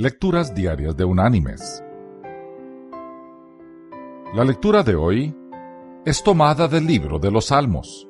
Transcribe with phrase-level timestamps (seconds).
[0.00, 1.82] Lecturas Diarias de Unánimes.
[4.32, 5.36] La lectura de hoy
[6.04, 8.08] es tomada del libro de los Salmos.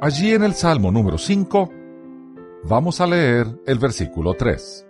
[0.00, 1.72] Allí en el Salmo número 5
[2.62, 4.86] vamos a leer el versículo 3,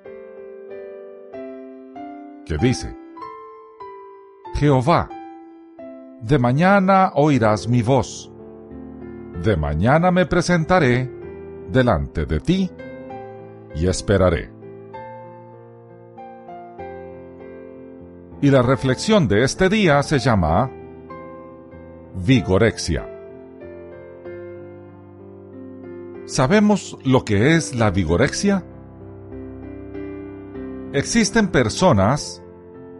[2.44, 2.94] que dice,
[4.56, 5.08] Jehová,
[6.21, 8.30] de mañana oirás mi voz,
[9.42, 11.10] de mañana me presentaré
[11.71, 12.71] delante de ti
[13.74, 14.58] y esperaré.
[18.41, 20.70] Y la reflexión de este día se llama
[22.15, 23.05] Vigorexia.
[26.24, 28.62] ¿Sabemos lo que es la vigorexia?
[30.93, 32.41] Existen personas,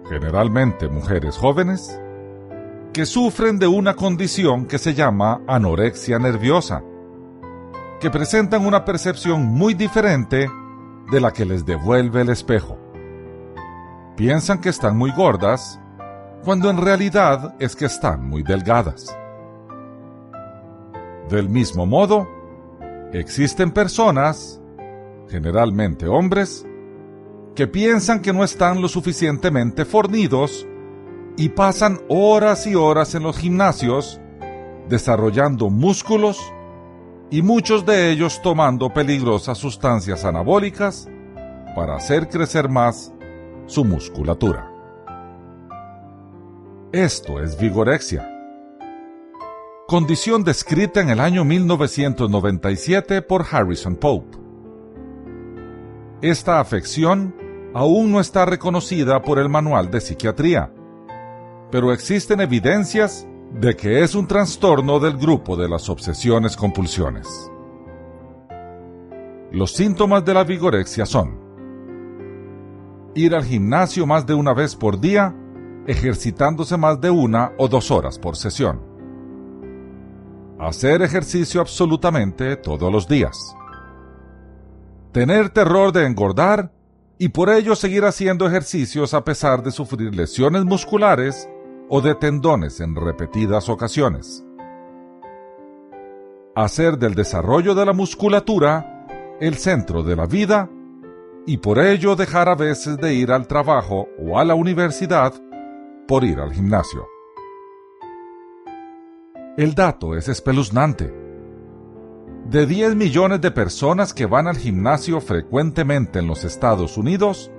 [0.09, 2.01] generalmente mujeres jóvenes,
[2.93, 6.82] que sufren de una condición que se llama anorexia nerviosa,
[8.01, 10.51] que presentan una percepción muy diferente
[11.12, 12.88] de la que les devuelve el espejo
[14.19, 15.81] piensan que están muy gordas,
[16.43, 19.16] cuando en realidad es que están muy delgadas.
[21.30, 22.27] Del mismo modo,
[23.13, 24.60] existen personas,
[25.29, 26.66] generalmente hombres,
[27.55, 30.66] que piensan que no están lo suficientemente fornidos
[31.37, 34.21] y pasan horas y horas en los gimnasios
[34.88, 36.41] desarrollando músculos
[37.30, 41.09] y muchos de ellos tomando peligrosas sustancias anabólicas
[41.77, 43.13] para hacer crecer más
[43.69, 44.73] su musculatura.
[46.91, 48.27] Esto es vigorexia,
[49.87, 54.38] condición descrita en el año 1997 por Harrison Pope.
[56.23, 57.37] Esta afección
[57.75, 60.73] aún no está reconocida por el Manual de Psiquiatría,
[61.71, 67.28] pero existen evidencias de que es un trastorno del grupo de las obsesiones compulsiones.
[69.53, 71.47] Los síntomas de la vigorexia son
[73.14, 75.34] ir al gimnasio más de una vez por día,
[75.87, 78.81] ejercitándose más de una o dos horas por sesión.
[80.58, 83.54] Hacer ejercicio absolutamente todos los días.
[85.12, 86.72] Tener terror de engordar
[87.18, 91.48] y por ello seguir haciendo ejercicios a pesar de sufrir lesiones musculares
[91.88, 94.44] o de tendones en repetidas ocasiones.
[96.54, 99.06] Hacer del desarrollo de la musculatura
[99.41, 100.68] el centro de la vida
[101.48, 105.32] y por ello dejar a veces de ir al trabajo o a la universidad
[106.06, 107.09] por ir al gimnasio.
[109.56, 111.10] El dato es espeluznante.
[112.50, 117.50] De 10 millones de personas que van al gimnasio frecuentemente en los Estados Unidos,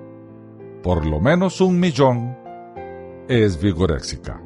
[0.83, 2.37] por lo menos un millón
[3.27, 4.39] es vigoréxica.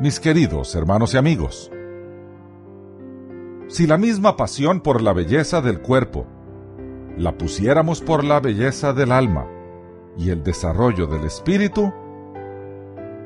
[0.00, 1.70] Mis queridos hermanos y amigos,
[3.68, 6.26] si la misma pasión por la belleza del cuerpo
[7.18, 9.46] la pusiéramos por la belleza del alma
[10.16, 11.92] y el desarrollo del espíritu,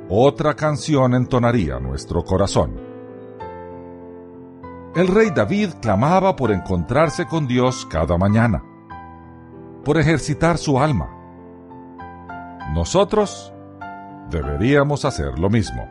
[0.09, 2.81] otra canción entonaría nuestro corazón.
[4.97, 8.65] El rey David clamaba por encontrarse con Dios cada mañana,
[9.85, 11.09] por ejercitar su alma.
[12.75, 13.55] Nosotros
[14.29, 15.89] deberíamos hacer lo mismo.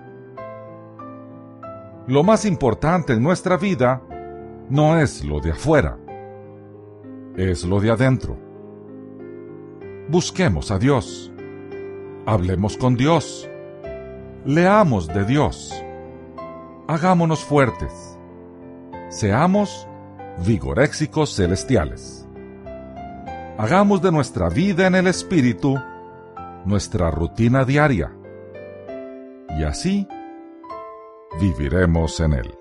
[2.08, 4.02] Lo más importante en nuestra vida
[4.72, 5.98] no es lo de afuera,
[7.36, 8.38] es lo de adentro.
[10.08, 11.30] Busquemos a Dios,
[12.26, 13.50] hablemos con Dios,
[14.46, 15.74] leamos de Dios,
[16.88, 18.18] hagámonos fuertes,
[19.10, 19.90] seamos
[20.46, 22.26] vigoréxicos celestiales.
[23.58, 25.76] Hagamos de nuestra vida en el Espíritu
[26.64, 28.14] nuestra rutina diaria
[29.50, 30.08] y así
[31.42, 32.61] viviremos en Él.